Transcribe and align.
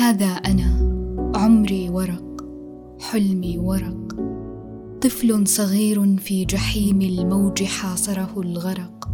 هذا 0.00 0.26
أنا 0.26 0.90
عمري 1.34 1.90
ورق 1.90 2.46
حلمي 3.00 3.58
ورق. 3.58 4.16
طفل 5.00 5.46
صغير 5.46 6.16
في 6.16 6.44
جحيم 6.44 7.00
الموج 7.00 7.62
حاصره 7.64 8.30
الغرق. 8.36 9.08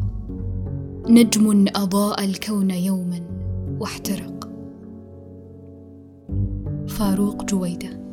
نجم 1.09 1.67
أضاء 1.77 2.25
الكون 2.25 2.71
يوما 2.71 3.21
واحترق. 3.81 4.51
فاروق 6.89 7.45
جويدة. 7.45 8.06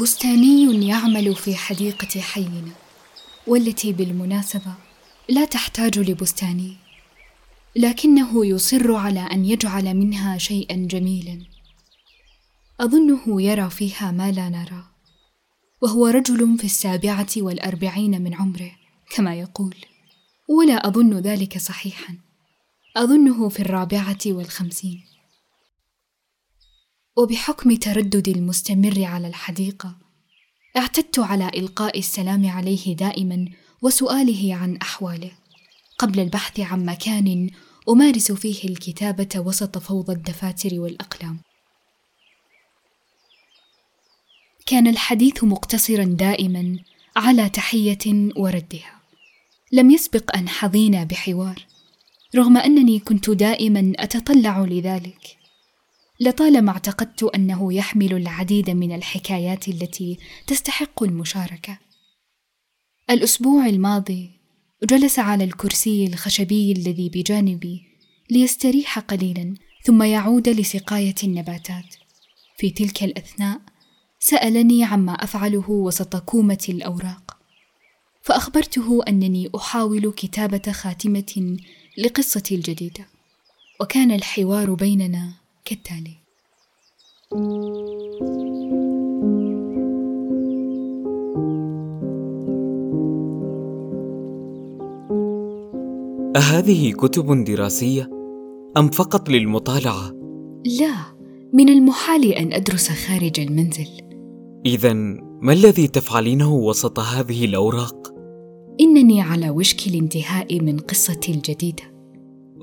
بستاني 0.00 0.88
يعمل 0.88 1.34
في 1.34 1.56
حديقة 1.56 2.20
حينا 2.20 2.72
والتي 3.46 3.92
بالمناسبة 3.92 4.74
لا 5.28 5.44
تحتاج 5.44 5.98
لبستاني 5.98 6.76
لكنه 7.76 8.46
يصر 8.46 8.94
على 8.94 9.20
أن 9.20 9.44
يجعل 9.44 9.94
منها 9.94 10.38
شيئا 10.38 10.76
جميلا. 10.76 11.46
أظنه 12.80 13.42
يرى 13.42 13.70
فيها 13.70 14.10
ما 14.10 14.32
لا 14.32 14.48
نرى 14.48 14.84
وهو 15.82 16.06
رجل 16.06 16.58
في 16.58 16.64
السابعة 16.64 17.28
والأربعين 17.36 18.22
من 18.22 18.34
عمره 18.34 18.70
كما 19.10 19.34
يقول. 19.34 19.74
ولا 20.48 20.88
أظن 20.88 21.14
ذلك 21.14 21.58
صحيحا. 21.58 22.14
أظنه 22.96 23.48
في 23.48 23.60
الرابعة 23.60 24.18
والخمسين. 24.26 25.09
وبحكم 27.20 27.76
ترددي 27.76 28.32
المستمر 28.32 29.04
على 29.04 29.28
الحديقة 29.28 29.96
اعتدت 30.76 31.18
على 31.18 31.48
إلقاء 31.48 31.98
السلام 31.98 32.46
عليه 32.46 32.96
دائما 32.96 33.48
وسؤاله 33.82 34.54
عن 34.54 34.76
أحواله. 34.76 35.30
قبل 35.98 36.20
البحث 36.20 36.60
عن 36.60 36.84
مكان 36.84 37.50
أمارس 37.88 38.32
فيه 38.32 38.68
الكتابة 38.68 39.28
وسط 39.36 39.78
فوضى 39.78 40.12
الدفاتر 40.12 40.80
والأقلام. 40.80 41.38
كان 44.66 44.86
الحديث 44.86 45.44
مقتصرا 45.44 46.04
دائما 46.04 46.78
على 47.16 47.48
تحية 47.48 48.30
وردها. 48.36 49.00
لم 49.72 49.90
يسبق 49.90 50.36
أن 50.36 50.48
حظينا 50.48 51.04
بحوار 51.04 51.66
رغم 52.36 52.56
أنني 52.56 52.98
كنت 52.98 53.30
دائما 53.30 53.92
أتطلع 53.98 54.60
لذلك. 54.60 55.39
لطالما 56.20 56.72
اعتقدت 56.72 57.22
أنه 57.22 57.72
يحمل 57.74 58.14
العديد 58.14 58.70
من 58.70 58.92
الحكايات 58.94 59.68
التي 59.68 60.18
تستحق 60.46 61.02
المشاركة. 61.02 61.78
الأسبوع 63.10 63.66
الماضي 63.66 64.30
جلس 64.84 65.18
على 65.18 65.44
الكرسي 65.44 66.06
الخشبي 66.06 66.72
الذي 66.72 67.08
بجانبي 67.08 67.82
ليستريح 68.30 68.98
قليلا 68.98 69.54
ثم 69.84 70.02
يعود 70.02 70.48
لسقاية 70.48 71.14
النباتات. 71.24 71.94
في 72.56 72.70
تلك 72.70 73.02
الأثناء 73.02 73.60
سألني 74.18 74.84
عما 74.84 75.12
أفعله 75.12 75.70
وسط 75.70 76.16
كومة 76.16 76.66
الأوراق 76.68 77.36
فأخبرته 78.22 79.02
أنني 79.08 79.50
أحاول 79.56 80.12
كتابة 80.12 80.72
خاتمة 80.72 81.56
لقصتي 81.98 82.54
الجديدة 82.54 83.06
وكان 83.80 84.12
الحوار 84.12 84.74
بيننا 84.74 85.39
كالتالي 85.64 86.20
أهذه 96.36 96.92
كتب 96.92 97.44
دراسية 97.44 98.10
أم 98.76 98.90
فقط 98.90 99.28
للمطالعة؟ 99.28 100.10
لا، 100.80 100.94
من 101.52 101.68
المحال 101.68 102.32
أن 102.32 102.52
أدرس 102.52 102.88
خارج 102.88 103.40
المنزل. 103.40 103.88
إذا 104.66 104.92
ما 105.42 105.52
الذي 105.52 105.88
تفعلينه 105.88 106.54
وسط 106.54 106.98
هذه 106.98 107.44
الأوراق؟ 107.44 108.14
إنني 108.80 109.20
على 109.20 109.50
وشك 109.50 109.86
الانتهاء 109.86 110.60
من 110.60 110.78
قصتي 110.78 111.32
الجديدة. 111.32 111.82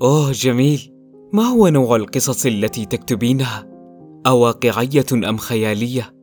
أوه 0.02 0.32
جميل. 0.32 0.97
ما 1.34 1.44
هو 1.44 1.68
نوع 1.68 1.96
القصص 1.96 2.46
التي 2.46 2.86
تكتبينها؟ 2.86 3.68
أواقعية 4.28 5.06
أم 5.14 5.38
خيالية؟ 5.38 6.14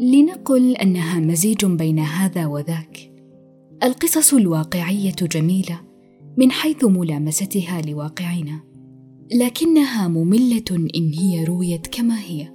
لنقل 0.00 0.76
أنها 0.76 1.20
مزيج 1.20 1.64
بين 1.64 1.98
هذا 1.98 2.46
وذاك. 2.46 3.12
القصص 3.82 4.34
الواقعية 4.34 5.14
جميلة 5.22 5.80
من 6.36 6.50
حيث 6.50 6.84
ملامستها 6.84 7.82
لواقعنا 7.82 8.60
لكنها 9.32 10.08
مملة 10.08 10.88
إن 10.96 11.12
هي 11.12 11.44
رويت 11.44 11.86
كما 11.86 12.20
هي 12.20 12.52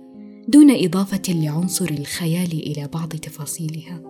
دون 0.47 0.71
إضافة 0.71 1.21
لعنصر 1.29 1.89
الخيال 1.91 2.51
إلى 2.51 2.87
بعض 2.93 3.09
تفاصيلها. 3.09 4.01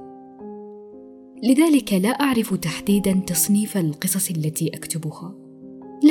لذلك 1.43 1.93
لا 1.93 2.09
أعرف 2.09 2.53
تحديدا 2.53 3.13
تصنيف 3.13 3.77
القصص 3.77 4.29
التي 4.29 4.67
أكتبها. 4.67 5.44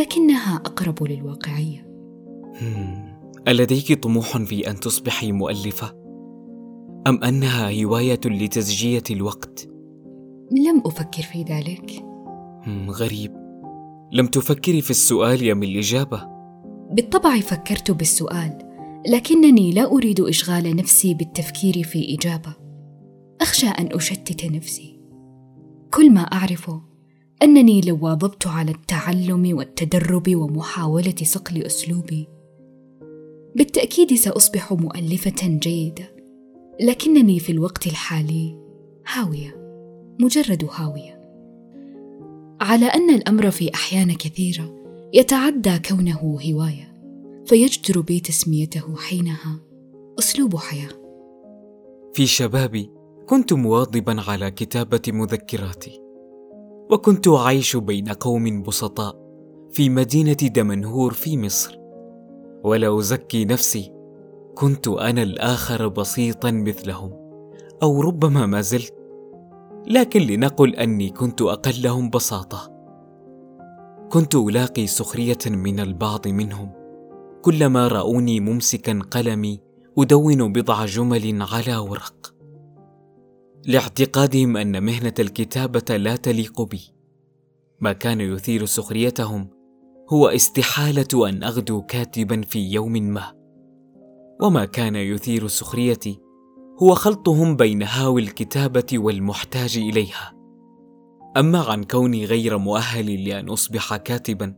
لكنها 0.01 0.57
أقرب 0.57 1.03
للواقعية. 1.03 1.87
ألديك 3.49 4.03
طموح 4.03 4.39
في 4.39 4.71
أن 4.71 4.81
تصبحي 4.81 5.33
مؤلفة؟ 5.33 5.93
أم 7.07 7.25
أنها 7.25 7.85
هواية 7.85 8.21
لتزجية 8.25 9.03
الوقت؟ 9.11 9.69
لم 10.67 10.83
أفكر 10.87 11.23
في 11.23 11.43
ذلك. 11.43 12.05
غريب. 12.89 13.33
لم 14.13 14.27
تفكري 14.27 14.81
في 14.81 14.91
السؤال 14.91 15.51
ام 15.51 15.63
الإجابة؟ 15.63 16.25
بالطبع 16.91 17.41
فكرت 17.41 17.91
بالسؤال 17.91 18.59
لكنني 19.09 19.73
لا 19.73 19.93
أريد 19.93 20.21
إشغال 20.21 20.77
نفسي 20.77 21.15
بالتفكير 21.15 21.83
في 21.83 22.15
إجابة. 22.15 22.55
أخشى 23.41 23.67
أن 23.67 23.89
أشتت 23.93 24.45
نفسي. 24.45 25.01
كل 25.95 26.13
ما 26.13 26.21
أعرفه 26.21 26.94
أنني 27.43 27.81
لو 27.81 27.99
واظبت 28.03 28.47
على 28.47 28.71
التعلم 28.71 29.57
والتدرب 29.57 30.37
ومحاولة 30.37 31.15
صقل 31.23 31.63
أسلوبي. 31.63 32.29
بالتأكيد 33.57 34.15
سأصبح 34.15 34.73
مؤلفة 34.73 35.47
جيدة 35.49 36.15
لكنني 36.81 37.41
في 37.41 37.53
الوقت 37.53 37.87
الحالي 37.87 38.59
هاوية 39.07 39.57
مجرد 40.21 40.69
هاوية. 40.73 41.21
على 42.61 42.87
أن 42.87 43.11
الأمر 43.11 43.51
في 43.51 43.75
أحيان 43.75 44.15
كثيرة 44.15 44.75
يتعدى 45.13 45.79
كونه 45.79 46.39
هواية 46.45 46.95
فيجدر 47.47 48.01
بي 48.01 48.21
تسميته 48.21 48.97
حينها 48.97 49.61
أسلوب 50.19 50.57
حياة. 50.57 50.91
في 52.15 52.27
شبابي 52.27 52.91
كنت 53.27 53.53
مواظبا 53.53 54.21
على 54.21 54.51
كتابة 54.51 55.03
مذكراتي. 55.09 56.04
وكنت 56.95 57.29
أعيش 57.29 57.77
بين 57.77 58.09
قوم 58.09 58.63
بسطاء 58.63 59.17
في 59.71 59.89
مدينة 59.91 60.33
دمنهور 60.33 61.13
في 61.13 61.39
مصر. 61.39 61.79
ولا 62.65 62.99
أزكي 62.99 63.45
نفسي 63.45 63.93
كنت 64.55 64.89
أنا 64.89 65.23
الآخر 65.23 65.89
بسيطا 65.89 66.51
مثلهم 66.51 67.13
أو 67.83 68.01
ربما 68.01 68.47
ما 68.47 68.61
زلت. 68.61 68.95
لكن 69.87 70.21
لنقل 70.21 70.75
أني 70.75 71.11
كنت 71.11 71.43
أقلهم 71.43 72.11
بساطة. 72.11 72.71
كنت 74.11 74.35
ألاقي 74.35 74.87
سخرية 74.87 75.39
من 75.47 75.81
البعض 75.81 76.29
منهم 76.29 76.73
كلما 77.43 77.89
رأوني 77.89 78.41
ممسكا 78.41 78.99
قلمي 79.11 79.61
أدون 79.99 80.53
بضع 80.53 80.85
جمل 80.85 81.43
على 81.43 81.77
ورق. 81.77 82.34
لاعتقادهم 83.67 84.57
أن 84.57 84.83
مهنة 84.83 85.15
الكتابة 85.19 85.97
لا 85.97 86.17
تليق 86.17 86.63
بي. 86.63 86.81
ما 87.81 87.93
كان 87.93 88.21
يثير 88.21 88.65
سخريتهم 88.65 89.49
هو 90.13 90.29
استحالة 90.29 91.29
أن 91.29 91.43
أغدو 91.43 91.83
كاتبا 91.83 92.41
في 92.41 92.73
يوم 92.73 92.93
ما. 92.93 93.33
وما 94.43 94.65
كان 94.65 94.97
يثير 94.97 95.49
سخريتي 95.49 96.21
هو 96.83 96.95
خلطهم 96.95 97.57
بين 97.57 97.83
هاوي 97.83 98.23
الكتابة 98.23 98.87
والمحتاج 98.95 99.77
إليها. 99.77 100.33
أما 101.37 101.59
عن 101.59 101.85
كوني 101.85 102.25
غير 102.25 102.59
مؤهل 102.59 103.25
لأن 103.25 103.49
أصبح 103.49 103.97
كاتبا 103.97 104.55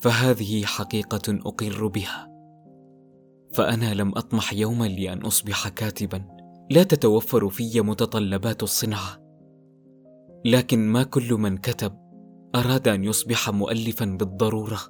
فهذه 0.00 0.64
حقيقة 0.64 1.38
أقر 1.46 1.86
بها. 1.86 2.28
فأنا 3.52 3.94
لم 3.94 4.08
أطمح 4.08 4.52
يوما 4.52 4.84
لأن 4.84 5.22
أصبح 5.22 5.68
كاتبا. 5.68 6.33
لا 6.70 6.82
تتوفر 6.82 7.48
في 7.48 7.80
متطلبات 7.80 8.62
الصنعه 8.62 9.24
لكن 10.44 10.78
ما 10.88 11.02
كل 11.02 11.34
من 11.34 11.56
كتب 11.56 12.04
أراد 12.54 12.88
أن 12.88 13.04
يصبح 13.04 13.50
مؤلفا 13.50 14.04
بالضرورة. 14.04 14.80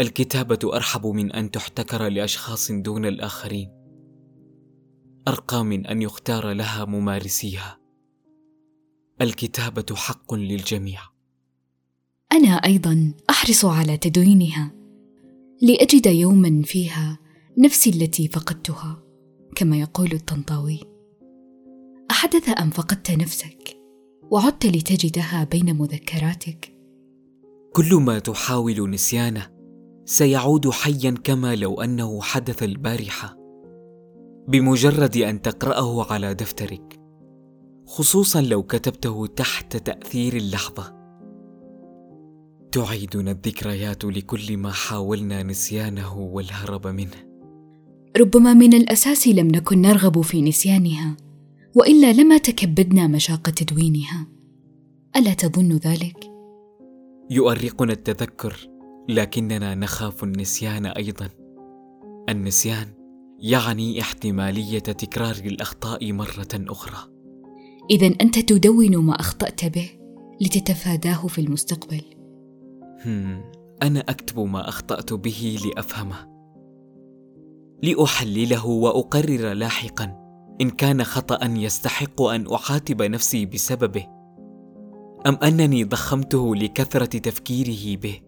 الكتابة 0.00 0.58
أرحب 0.64 1.06
من 1.06 1.32
أن 1.32 1.50
تحتكر 1.50 2.08
لأشخاص 2.08 2.72
دون 2.72 3.06
الآخرين. 3.06 3.70
أرقى 5.28 5.64
من 5.64 5.86
أن 5.86 6.02
يختار 6.02 6.52
لها 6.52 6.84
ممارسيها. 6.84 7.78
الكتابة 9.20 9.94
حق 9.94 10.34
للجميع. 10.34 11.00
أنا 12.32 12.52
أيضا 12.52 13.14
أحرص 13.30 13.64
على 13.64 13.96
تدوينها. 13.96 14.72
لأجد 15.62 16.06
يوما 16.06 16.62
فيها 16.64 17.18
نفسي 17.58 17.90
التي 17.90 18.28
فقدتها. 18.28 19.02
كما 19.60 19.76
يقول 19.76 20.12
الطنطاوي. 20.12 20.80
أحدث 22.10 22.60
أم 22.60 22.70
فقدت 22.70 23.10
نفسك 23.10 23.76
وعدت 24.30 24.66
لتجدها 24.66 25.44
بين 25.44 25.76
مذكراتك؟ 25.76 26.74
كل 27.72 27.94
ما 27.94 28.18
تحاول 28.18 28.90
نسيانه 28.90 29.50
سيعود 30.04 30.70
حيا 30.70 31.10
كما 31.24 31.54
لو 31.54 31.80
أنه 31.80 32.20
حدث 32.20 32.62
البارحة. 32.62 33.36
بمجرد 34.48 35.16
أن 35.16 35.42
تقرأه 35.42 36.12
على 36.12 36.34
دفترك 36.34 37.00
خصوصا 37.86 38.40
لو 38.40 38.62
كتبته 38.62 39.26
تحت 39.26 39.76
تأثير 39.76 40.36
اللحظة. 40.36 40.94
تعيدنا 42.72 43.30
الذكريات 43.30 44.04
لكل 44.04 44.56
ما 44.56 44.72
حاولنا 44.72 45.42
نسيانه 45.42 46.18
والهرب 46.18 46.86
منه. 46.86 47.29
ربما 48.16 48.54
من 48.54 48.74
الأساس 48.74 49.28
لم 49.28 49.46
نكن 49.46 49.82
نرغب 49.82 50.20
في 50.20 50.42
نسيانها 50.42 51.16
وإلا 51.74 52.12
لما 52.12 52.38
تكبدنا 52.38 53.06
مشاق 53.06 53.50
تدوينها. 53.50 54.26
ألا 55.16 55.34
تظن 55.34 55.72
ذلك؟ 55.72 56.30
يؤرقنا 57.30 57.92
التذكر 57.92 58.68
لكننا 59.08 59.74
نخاف 59.74 60.24
النسيان 60.24 60.86
أيضا. 60.86 61.28
النسيان 62.28 62.86
يعني 63.38 64.00
احتمالية 64.00 64.78
تكرار 64.78 65.36
الأخطاء 65.44 66.12
مرة 66.12 66.48
أخرى. 66.54 67.10
اذا 67.90 68.06
أنت 68.06 68.38
تدون 68.38 68.96
ما 68.96 69.20
أخطأت 69.20 69.64
به 69.64 69.90
لتتفاداه 70.40 71.26
في 71.26 71.40
المستقبل. 71.40 72.02
هم 73.06 73.44
أنا 73.82 74.00
أكتب 74.00 74.38
ما 74.38 74.68
أخطأت 74.68 75.12
به 75.12 75.58
لأفهمه. 75.64 76.39
لأحلله 77.82 78.66
وأقرر 78.66 79.52
لاحقا. 79.52 80.16
إن 80.60 80.70
كان 80.70 81.04
خطا 81.04 81.38
يستحق 81.44 82.22
أن 82.22 82.46
اعاتب 82.52 83.02
نفسي 83.02 83.46
بسببه. 83.46 84.06
أم 85.26 85.34
أنني 85.34 85.84
ضخمته 85.84 86.56
لكثرة 86.56 87.18
تفكيره 87.18 88.00
به. 88.00 88.20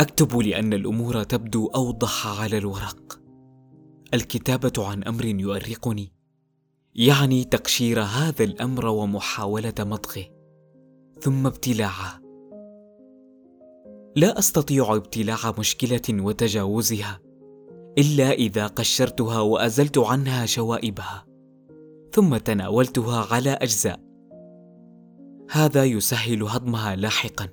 أكتب 0.00 0.38
لأن 0.38 0.72
الأمور 0.72 1.22
تبدو 1.22 1.66
أوضح 1.66 2.40
على 2.42 2.58
الورق. 2.58 3.20
الكتابة 4.14 4.72
عن 4.78 5.04
أمر 5.04 5.24
يؤرقني. 5.24 6.12
يعني 6.94 7.44
تقشير 7.44 8.02
هذا 8.02 8.44
الأمر 8.44 8.86
ومحاولة 8.86 9.74
مضغه. 9.80 10.24
ثم 11.20 11.46
ابتلاعه 11.46 12.22
لا 14.16 14.38
أستطيع 14.38 14.94
ابتلاع 14.96 15.38
مشكلة 15.58 16.22
وتجاوزها. 16.24 17.21
إلا 17.98 18.32
إذا 18.32 18.66
قشرتها 18.66 19.40
وأزلت 19.40 19.98
عنها 19.98 20.46
شوائبها 20.46 21.26
ثم 22.12 22.36
تناولتها 22.36 23.34
على 23.34 23.50
أجزاء. 23.50 24.00
هذا 25.50 25.84
يسهل 25.84 26.42
هضمها 26.42 26.96
لاحقا. 26.96 27.48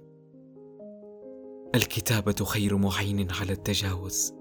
الكتابة 1.75 2.45
خير 2.45 2.77
معين 2.77 3.27
على 3.31 3.51
التجاوز. 3.51 4.33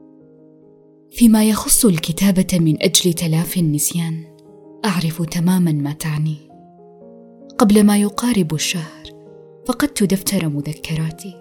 فيما 1.11 1.45
يخص 1.45 1.85
الكتابة 1.85 2.59
من 2.59 2.83
أجل 2.83 3.13
تلافي 3.13 3.61
النسيان 3.61 4.37
أعرف 4.85 5.23
تماما 5.23 5.73
ما 5.73 5.93
تعني. 5.93 6.37
قبل 7.59 7.85
ما 7.85 7.99
يقارب 7.99 8.55
الشهر 8.55 9.05
فقدت 9.67 10.03
دفتر 10.03 10.49
مذكراتي 10.49 11.35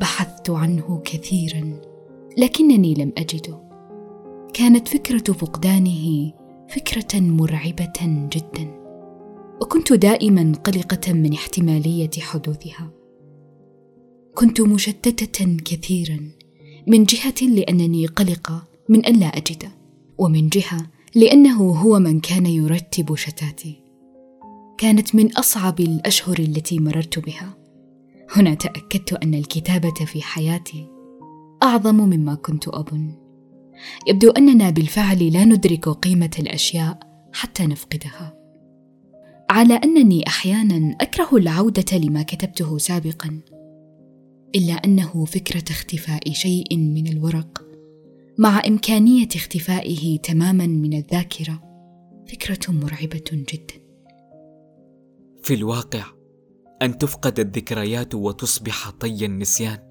بحثت 0.00 0.50
عنه 0.50 1.02
كثيرا 1.04 1.80
لكنني 2.38 2.94
لم 2.94 3.12
أجده. 3.18 3.65
كانت 4.56 4.88
فكرة 4.88 5.32
فقدانه 5.32 6.32
فكرة 6.68 7.20
مرعبة 7.20 8.28
جدا. 8.32 8.80
وكنت 9.62 9.92
دائما 9.92 10.52
قلقة 10.64 11.12
من 11.12 11.32
احتمالية 11.32 12.10
حدوثها. 12.18 12.90
كنت 14.34 14.60
مشتتة 14.60 15.56
كثيرا 15.64 16.30
من 16.86 17.04
جهة 17.04 17.48
لأنني 17.48 18.06
قلقة 18.06 18.68
من 18.88 19.04
أن 19.04 19.20
لا 19.20 19.26
اجده 19.26 19.68
ومن 20.18 20.48
جهة 20.48 20.86
لأنه 21.14 21.70
هو 21.70 21.98
من 21.98 22.20
كان 22.20 22.46
يرتب 22.46 23.14
شتاتي. 23.14 23.82
كانت 24.78 25.14
من 25.14 25.36
أصعب 25.36 25.80
الأشهر 25.80 26.38
التي 26.38 26.78
مررت 26.78 27.18
بها. 27.18 27.56
هنا 28.30 28.54
تأكدت 28.54 29.12
أن 29.12 29.34
الكتابة 29.34 30.04
في 30.04 30.22
حياتي 30.22 30.86
أعظم 31.62 31.96
مما 31.96 32.34
كنت 32.34 32.68
أظن. 32.68 33.25
يبدو 34.06 34.30
أننا 34.30 34.70
بالفعل 34.70 35.32
لا 35.32 35.44
ندرك 35.44 35.88
قيمة 35.88 36.30
الأشياء 36.38 36.98
حتى 37.32 37.66
نفقدها. 37.66 38.36
على 39.50 39.74
أنني 39.74 40.26
أحيانا 40.26 40.96
أكره 41.00 41.36
العودة 41.36 41.98
لما 41.98 42.22
كتبته 42.22 42.78
سابقا 42.78 43.40
إلا 44.54 44.72
أنه 44.72 45.24
فكرة 45.24 45.64
اختفاء 45.70 46.32
شيء 46.32 46.76
من 46.76 47.06
الورق 47.06 47.62
مع 48.38 48.62
إمكانية 48.66 49.28
اختفائه 49.36 50.18
تماما 50.18 50.66
من 50.66 50.94
الذاكرة 50.94 51.62
فكرة 52.28 52.72
مرعبة 52.72 53.24
جدا. 53.32 53.74
في 55.42 55.54
الواقع 55.54 56.04
أن 56.82 56.98
تفقد 56.98 57.40
الذكريات 57.40 58.14
وتصبح 58.14 58.90
طي 58.90 59.26
النسيان. 59.26 59.85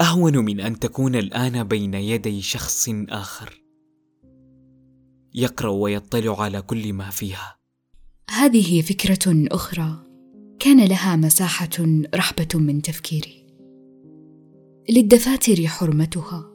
أهون 0.00 0.38
من 0.38 0.60
أن 0.60 0.78
تكون 0.78 1.16
الآن 1.16 1.64
بين 1.64 1.94
يدي 1.94 2.42
شخص 2.42 2.88
آخر. 3.08 3.62
يقرأ 5.34 5.70
ويطلع 5.70 6.42
على 6.42 6.62
كل 6.62 6.92
ما 6.92 7.10
فيها. 7.10 7.58
هذه 8.30 8.82
فكرة 8.82 9.46
أخرى. 9.52 10.04
كان 10.58 10.84
لها 10.84 11.16
مساحة 11.16 12.04
رحبة 12.14 12.48
من 12.54 12.82
تفكيري. 12.82 13.46
للدفاتر 14.90 15.66
حرمتها. 15.66 16.50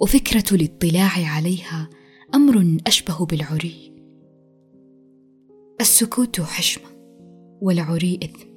وفكرة 0.00 0.44
الاطلاع 0.52 1.10
عليها 1.36 1.90
أمر 2.34 2.76
أشبه 2.86 3.26
بالعري. 3.26 3.94
السكوت 5.80 6.40
حشمة 6.40 6.88
والعري 7.62 8.20
اثم 8.22 8.49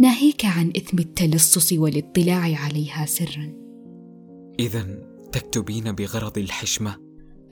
ناهيك 0.00 0.44
عن 0.44 0.72
إثم 0.76 0.98
التلصص 0.98 1.72
والاطلاع 1.72 2.56
عليها 2.56 3.06
سرا. 3.06 3.52
إذا 4.60 4.86
تكتبين 5.32 5.92
بغرض 5.92 6.38
الحشمة؟ 6.38 6.96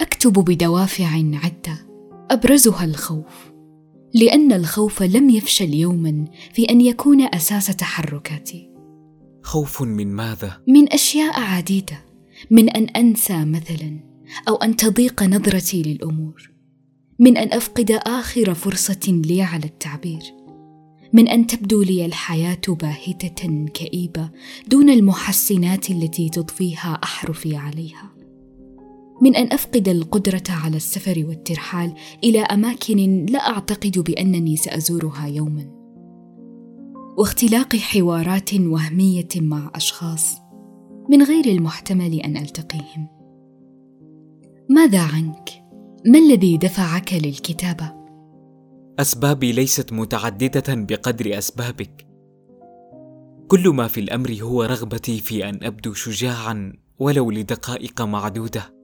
أكتب 0.01 0.33
بدوافع 0.33 1.07
عدة 1.15 1.89
أبرزها 2.31 2.85
الخوف. 2.85 3.53
لأن 4.15 4.53
الخوف 4.53 5.03
لم 5.03 5.31
يفشل 5.31 5.75
يوما 5.75 6.25
في 6.53 6.65
أن 6.65 6.81
يكون 6.81 7.35
أساس 7.35 7.67
تحركاتي. 7.67 8.71
خوف 9.43 9.83
من 9.83 10.09
ماذا؟ 10.09 10.63
من 10.69 10.93
أشياء 10.93 11.41
عديدة 11.41 12.05
من 12.51 12.69
أن 12.69 12.85
أنسى 12.85 13.45
مثلا 13.45 14.01
أو 14.49 14.55
أن 14.57 14.77
تضيق 14.77 15.23
نظرتي 15.23 15.83
للأمور. 15.83 16.51
من 17.19 17.37
أن 17.37 17.53
أفقد 17.53 17.91
آخر 17.91 18.55
فرصة 18.55 19.01
لي 19.07 19.43
على 19.43 19.65
التعبير. 19.65 20.38
من 21.13 21.29
أن 21.29 21.47
تبدو 21.47 21.83
لي 21.83 22.07
الحياة 22.07 22.61
باهتة 22.69 23.67
كئيبة 23.75 24.31
دون 24.69 24.91
المحسنات 24.91 25.91
التي 25.91 26.29
تضفيها 26.29 27.01
احرفي 27.05 27.57
عليها. 27.57 28.11
من 29.23 29.37
أن 29.37 29.53
أفقد 29.53 29.89
القدرة 29.89 30.43
على 30.49 30.77
السفر 30.77 31.25
والترحال 31.29 31.95
إلى 32.25 32.41
أماكن 32.41 33.27
لا 33.27 33.39
أعتقد 33.39 33.99
بأنني 33.99 34.57
سأزورها 34.57 35.27
يوما. 35.27 35.79
واختلاق 37.19 37.77
حوارات 37.77 38.55
وهمية 38.55 39.29
مع 39.37 39.71
أشخاص 39.75 40.37
من 41.11 41.23
غير 41.23 41.47
المحتمل 41.47 42.21
أن 42.21 42.37
ألتقيهم. 42.37 43.09
ماذا 44.71 45.01
عنك؟ 45.01 45.51
ما 46.07 46.19
الذي 46.19 46.57
دفعك 46.57 47.13
للكتابة؟ 47.13 47.98
أسبابي 49.01 49.53
ليست 49.53 49.93
متعددة 49.93 50.75
بقدر 50.75 51.39
أسبابك. 51.39 52.07
كل 53.49 53.69
ما 53.69 53.89
في 53.89 54.01
الأمر 54.01 54.39
هو 54.43 54.63
رغبتي 54.63 55.21
في 55.21 55.49
أن 55.49 55.59
أبدو 55.63 55.93
شجاعا 55.93 56.73
ولو 56.99 57.31
لدقائق 57.31 58.03
معدودة. 58.03 58.75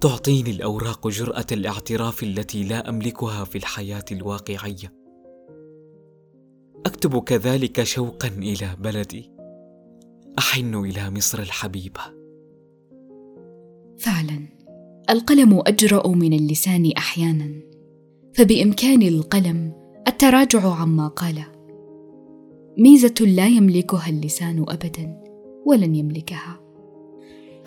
تعطيني 0.00 0.50
الأوراق 0.50 1.08
جرأة 1.08 1.46
الاعتراف 1.52 2.22
التي 2.22 2.62
لا 2.62 2.88
أملكها 2.88 3.44
في 3.44 3.58
الحياة 3.58 4.04
الواقعية. 4.12 4.92
أكتب 6.86 7.22
كذلك 7.22 7.82
شوقا 7.82 8.28
إلى 8.28 8.76
بلدي. 8.78 9.30
أحن 10.38 10.74
إلى 10.74 11.10
مصر 11.10 11.38
الحبيبة. 11.38 12.00
فعلا. 13.98 14.48
القلم 15.10 15.62
أجرأ 15.66 16.08
من 16.08 16.32
اللسان 16.32 16.92
أحيانا. 16.96 17.71
فبإمكان 18.34 19.02
القلم 19.02 19.72
التراجع 20.08 20.74
عما 20.74 21.08
قاله 21.08 21.46
ميزة 22.78 23.14
لا 23.20 23.46
يملكها 23.46 24.08
اللسان 24.08 24.64
ابدا 24.68 25.22
ولن 25.66 25.94
يملكها. 25.94 26.60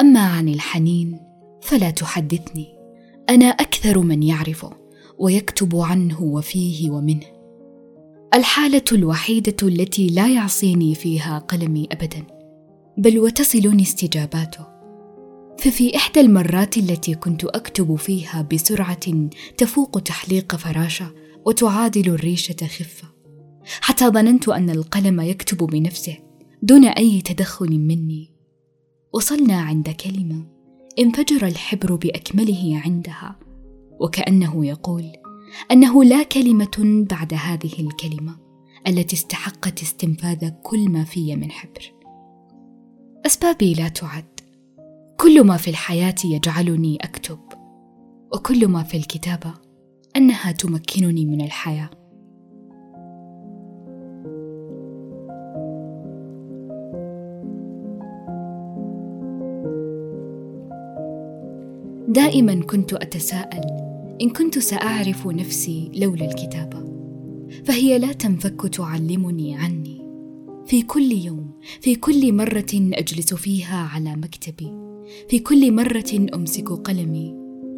أما 0.01 0.19
عن 0.19 0.49
الحنين 0.49 1.19
فلا 1.61 1.89
تحدثني. 1.89 2.67
أنا 3.29 3.45
أكثر 3.45 3.99
من 3.99 4.23
يعرفه 4.23 4.71
ويكتب 5.19 5.75
عنه 5.75 6.23
وفيه 6.23 6.89
ومنه. 6.89 7.35
الحالة 8.33 8.83
الوحيدة 8.91 9.55
التي 9.63 10.07
لا 10.07 10.27
يعصيني 10.27 10.95
فيها 10.95 11.39
قلمي 11.39 11.87
ابدا 11.91 12.23
بل 12.97 13.19
وتصلني 13.19 13.83
استجاباته 13.83 14.74
ففي 15.59 15.95
إحدى 15.95 16.19
المرات 16.19 16.77
التي 16.77 17.15
كنت 17.15 17.45
أكتب 17.45 17.95
فيها 17.95 18.47
بسرعة 18.53 19.29
تفوق 19.57 19.99
تحليق 19.99 20.55
فراشة 20.55 21.13
وتعادل 21.45 22.09
الريشة 22.09 22.67
خفة 22.67 23.07
حتى 23.81 24.07
ظننت 24.07 24.49
أن 24.49 24.69
القلم 24.69 25.21
يكتب 25.21 25.57
بنفسه 25.57 26.17
دون 26.61 26.85
أي 26.85 27.21
تدخل 27.21 27.79
مني. 27.79 28.31
وصلنا 29.13 29.61
عند 29.61 29.89
كلمة 29.89 30.45
انفجر 30.99 31.47
الحبر 31.47 31.95
بأكمله 31.95 32.81
عندها 32.85 33.39
وكأنه 33.99 34.65
يقول 34.65 35.11
أنه 35.71 36.03
لا 36.03 36.23
كلمة 36.23 37.05
بعد 37.09 37.33
هذه 37.33 37.79
الكلمة 37.79 38.37
التي 38.87 39.15
استحقت 39.15 39.81
استنفاذ 39.81 40.49
كل 40.63 40.89
ما 40.89 41.03
في 41.03 41.35
من 41.35 41.51
حبر. 41.51 41.93
أسبابي 43.25 43.73
لا 43.73 43.87
تعد. 43.87 44.34
كل 45.17 45.43
ما 45.43 45.57
في 45.57 45.69
الحياة 45.69 46.15
يجعلني 46.25 46.97
أكتب 47.01 47.39
وكل 48.33 48.67
ما 48.67 48.83
في 48.83 48.97
الكتابة 48.97 49.53
أنها 50.15 50.51
تمكنني 50.51 51.25
من 51.25 51.41
الحياة. 51.41 51.89
دائما 62.07 62.61
كنت 62.61 62.93
أتساءل 62.93 63.61
إن 64.21 64.29
كنت 64.29 64.59
سأعرف 64.59 65.27
نفسي 65.27 65.91
لولا 65.95 66.25
الكتابة 66.25 66.85
فهي 67.65 67.99
لا 67.99 68.13
تنفك 68.13 68.61
تعلمني 68.73 69.55
عني. 69.55 70.05
في 70.65 70.81
كل 70.81 71.11
يوم 71.11 71.51
في 71.81 71.95
كل 71.95 72.33
مرة 72.33 72.65
أجلس 72.73 73.33
فيها 73.33 73.89
على 73.93 74.15
مكتبي. 74.15 74.84
في 75.29 75.39
كل 75.39 75.71
مرة 75.71 76.27
أمسك 76.33 76.69
قلمي 76.69 77.35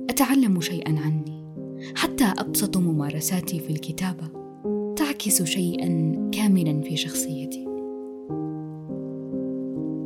أتعلم 0.10 0.62
شيئا 0.62 1.00
عني 1.00 1.48
حتى 1.96 2.34
أبسط 2.38 2.78
ممارساتي 2.78 3.60
في 3.60 3.70
الكتابة 3.70 4.30
تعكس 4.96 5.44
شيئا 5.44 6.16
كامنا 6.34 6.82
في 6.82 6.98
شخصيتي. 6.98 7.66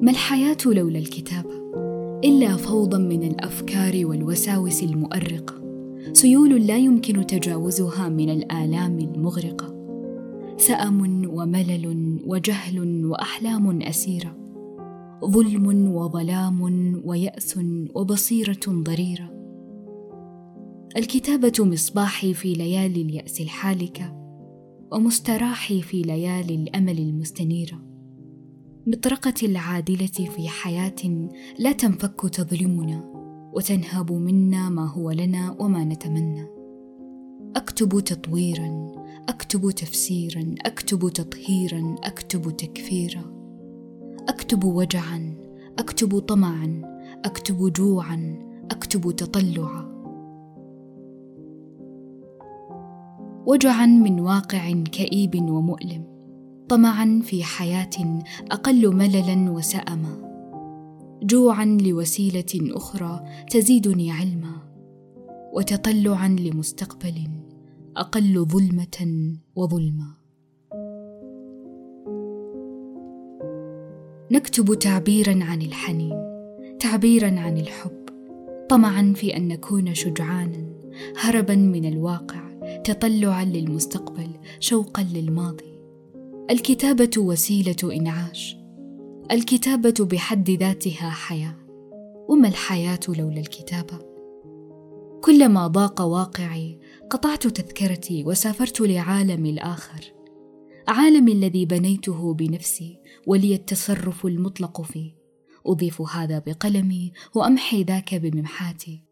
ما 0.01 0.11
الحياة 0.11 0.57
لولا 0.65 0.99
الكتابة؟ 0.99 1.61
إلا 2.23 2.55
فوضى 2.55 2.97
من 2.97 3.23
الأفكار 3.23 4.05
والوساوس 4.05 4.83
المؤرقة 4.83 5.61
سيول 6.13 6.67
لا 6.67 6.77
يمكن 6.77 7.25
تجاوزها 7.25 8.09
من 8.09 8.29
الآلام 8.29 8.99
المغرقة. 8.99 9.75
سأم 10.57 11.29
وملل 11.33 12.17
وجهل 12.27 13.05
وأحلام 13.05 13.81
أسيرة 13.81 14.35
ظلم 15.25 15.91
وظلام 15.95 16.61
ويأس 17.05 17.59
وبصيرة 17.95 18.59
ضريرة. 18.67 19.31
الكتابة 20.97 21.53
مصباحي 21.59 22.33
في 22.33 22.53
ليالي 22.53 23.01
اليأس 23.01 23.41
الحالكه 23.41 24.17
ومستراحي 24.91 25.81
في 25.81 26.01
ليالي 26.01 26.55
الأمل 26.55 26.99
المستنيرة. 26.99 27.79
مطرقة 28.87 29.33
العادلة 29.43 30.07
في 30.07 30.47
حياة 30.47 31.29
لا 31.59 31.71
تنفك 31.71 32.21
تظلمنا 32.21 33.11
وتنهب 33.53 34.11
منا 34.11 34.69
ما 34.69 34.87
هو 34.87 35.11
لنا 35.11 35.55
وما 35.59 35.83
نتمنى. 35.83 36.47
أكتب 37.55 37.99
تطويرا 37.99 38.91
أكتب 39.29 39.71
تفسيرا 39.71 40.55
أكتب 40.65 41.09
تطهيرا 41.09 41.95
أكتب 42.03 42.57
تكفيرا. 42.57 43.40
أكتب 44.31 44.63
وجعا 44.63 45.35
أكتب 45.79 46.19
طمعا 46.19 46.81
أكتب 47.25 47.73
جوعا 47.73 48.39
أكتب 48.71 49.11
تطلعا. 49.15 49.91
وجعا 53.47 53.85
من 53.85 54.19
واقع 54.19 54.71
كئيب 54.71 55.49
ومؤلم 55.49 56.03
طمعا 56.69 57.21
في 57.23 57.43
حياة 57.43 58.19
أقل 58.51 58.95
مللا 58.95 59.51
وسأما. 59.51 60.31
جوعا 61.23 61.65
لوسيلة 61.65 62.75
أخرى 62.77 63.23
تزيدني 63.49 64.11
علما 64.11 64.55
وتطلعا 65.53 66.27
لمستقبل 66.27 67.27
أقل 67.97 68.45
ظلمة 68.45 69.35
وظلما. 69.55 70.20
نكتب 74.31 74.73
تعبيرا 74.73 75.39
عن 75.43 75.61
الحنين 75.61 76.23
تعبيرا 76.79 77.39
عن 77.39 77.57
الحب 77.57 78.05
طمعا 78.69 79.13
في 79.15 79.37
أن 79.37 79.47
نكون 79.47 79.93
شجعانا 79.93 80.65
هربا 81.17 81.55
من 81.55 81.85
الواقع 81.85 82.41
تطلعا 82.83 83.45
للمستقبل 83.45 84.29
شوقا 84.59 85.03
للماضي. 85.13 85.79
الكتابة 86.51 87.09
وسيلة 87.17 87.75
إنعاش 87.83 88.57
الكتابة 89.31 89.93
بحد 89.99 90.49
ذاتها 90.49 91.09
حياة. 91.09 91.55
وما 92.29 92.47
الحياة 92.47 92.99
لولا 93.09 93.39
الكتابة؟ 93.39 93.99
كلما 95.21 95.67
ضاق 95.67 96.01
واقعي 96.01 96.79
قطعت 97.09 97.47
تذكرتي 97.47 98.23
وسافرت 98.23 98.81
لعالمي 98.81 99.49
الآخر. 99.49 100.13
عالمي 100.91 101.31
الذي 101.31 101.65
بنيته 101.65 102.33
بنفسي 102.33 102.99
ولي 103.27 103.55
التصرف 103.55 104.25
المطلق 104.25 104.81
فيه. 104.81 105.11
أضيف 105.65 106.01
هذا 106.01 106.39
بقلمي 106.39 107.13
وأمحي 107.35 107.83
ذاك 107.83 108.15
بممحاتي. 108.15 109.03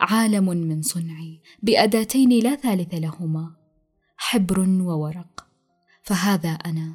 عالم 0.00 0.44
من 0.44 0.82
صنعي 0.82 1.40
بأداتين 1.62 2.30
لا 2.42 2.54
ثالث 2.54 2.94
لهما. 2.94 3.56
حبر 4.16 4.60
وورق. 4.60 5.46
فهذا 6.02 6.48
أنا. 6.48 6.92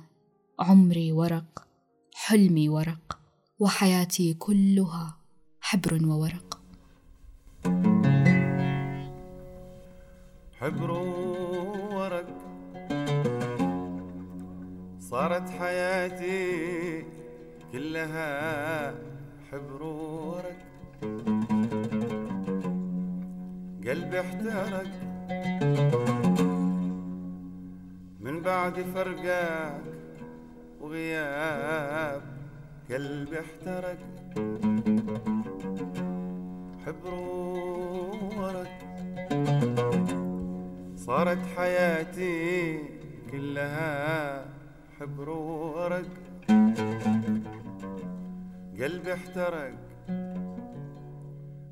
عمري 0.60 1.12
ورق. 1.12 1.68
حلمي 2.14 2.70
ورق. 2.70 3.20
وحياتي 3.60 4.34
كلها 4.34 5.18
حبر 5.62 6.06
وورق. 6.06 6.62
حبر 10.60 10.92
وورق. 10.92 12.41
صارت 15.12 15.50
حياتي 15.60 17.06
كلها 17.72 18.94
حبر 19.51 19.84
وورق 19.84 20.60
قلبي 23.88 24.20
احترق 24.20 24.91
من 28.20 28.41
بعد 28.41 28.82
فرقك 28.96 29.82
وغياب. 30.82 32.22
قلبي 32.91 33.39
احترق 33.39 33.98
حبر 36.86 37.13
ورق 38.38 38.74
صارت 40.96 41.46
حياتي 41.58 42.80
كلها 43.32 44.31
حبر 45.01 45.29
ورق 45.29 46.05
قلبي 48.81 49.13
احترق 49.13 49.74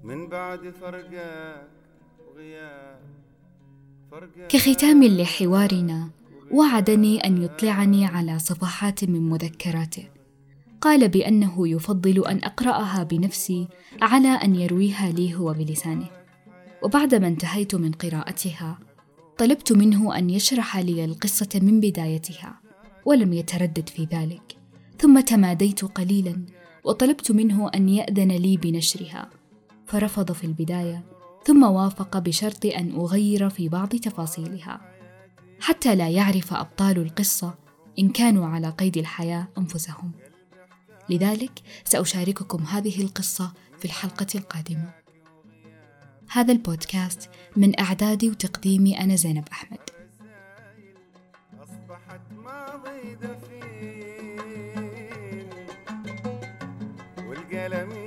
من 0.03 0.27
بعد 0.27 0.74
فرقك 0.81 1.67
وغياب. 2.27 3.00
كختام 4.50 5.03
لحوارنا 5.03 6.09
وعدني 6.51 7.25
أن 7.25 7.43
يطلعني 7.43 8.05
على 8.05 8.39
صفحات 8.39 9.03
من 9.03 9.29
مذكراته. 9.29 10.07
قال 10.81 11.09
بأنه 11.09 11.67
يفضل 11.67 12.27
أن 12.27 12.38
أقرأها 12.43 13.03
بنفسي 13.03 13.67
على 14.01 14.27
أن 14.27 14.55
يرويها 14.55 15.12
لي 15.12 15.36
هو 15.36 15.53
بلسانه. 15.53 16.09
وبعدما 16.83 17.27
انتهيت 17.27 17.75
من 17.75 17.91
قراءتها 17.91 18.79
طلبت 19.38 19.71
منه 19.71 20.17
أن 20.17 20.29
يشرح 20.29 20.77
لي 20.77 21.05
القصة 21.05 21.50
من 21.55 21.79
بدايتها. 21.79 22.69
ولم 23.10 23.34
يتردد 23.34 23.89
في 23.89 24.08
ذلك. 24.12 24.58
ثم 25.00 25.20
تماديت 25.20 25.86
قليلا 25.86 26.46
وطلبت 26.84 27.32
منه 27.32 27.70
أن 27.75 27.89
يأذن 27.89 28.32
لي 28.32 28.58
بنشرها. 28.58 29.30
فرفض 29.86 30.32
في 30.32 30.44
البداية 30.44 31.04
ثم 31.46 31.63
وافق 31.63 32.18
بشرط 32.18 32.66
أن 32.66 32.92
أغير 32.96 33.50
في 33.50 33.70
بعض 33.70 33.89
تفاصيلها. 33.89 34.82
حتى 35.60 35.96
لا 35.96 36.10
يعرف 36.10 36.54
أبطال 36.54 36.98
القصة 36.98 37.54
إن 38.00 38.10
كانوا 38.10 38.48
على 38.48 38.70
قيد 38.70 38.98
الحياة 38.98 39.48
أنفسهم. 39.58 40.12
لذلك 41.10 41.62
سأشارككم 41.86 42.63
هذه 42.63 43.01
القصة 43.01 43.54
في 43.80 43.86
الحلقة 43.86 44.28
القادمة. 44.36 44.89
هذا 46.32 46.51
البودكاست 46.51 47.30
من 47.56 47.80
أعدادي 47.80 48.30
وتقديمي 48.30 49.00
أنا 49.00 49.16
زينب 49.16 49.48
أحمد. 49.51 49.99
ماضي 53.00 53.15
دفين 53.15 54.70
والقلم 57.27 57.99